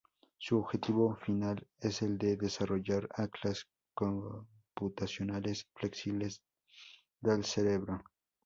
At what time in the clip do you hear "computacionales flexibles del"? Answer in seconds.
3.93-7.45